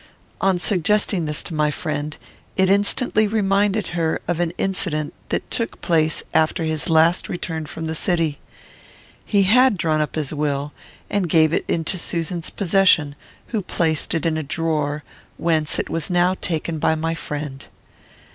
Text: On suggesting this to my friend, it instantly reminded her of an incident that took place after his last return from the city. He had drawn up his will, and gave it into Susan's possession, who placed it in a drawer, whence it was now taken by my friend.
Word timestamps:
On 0.41 0.57
suggesting 0.57 1.25
this 1.25 1.43
to 1.43 1.53
my 1.53 1.69
friend, 1.69 2.17
it 2.57 2.71
instantly 2.71 3.27
reminded 3.27 3.89
her 3.89 4.19
of 4.27 4.39
an 4.39 4.49
incident 4.57 5.13
that 5.29 5.51
took 5.51 5.79
place 5.79 6.23
after 6.33 6.63
his 6.63 6.89
last 6.89 7.29
return 7.29 7.67
from 7.67 7.85
the 7.85 7.93
city. 7.93 8.39
He 9.23 9.43
had 9.43 9.77
drawn 9.77 10.01
up 10.01 10.15
his 10.15 10.33
will, 10.33 10.73
and 11.07 11.29
gave 11.29 11.53
it 11.53 11.65
into 11.67 11.99
Susan's 11.99 12.49
possession, 12.49 13.13
who 13.49 13.61
placed 13.61 14.15
it 14.15 14.25
in 14.25 14.39
a 14.39 14.43
drawer, 14.43 15.03
whence 15.37 15.77
it 15.77 15.87
was 15.87 16.09
now 16.09 16.33
taken 16.41 16.79
by 16.79 16.95
my 16.95 17.13
friend. 17.13 17.67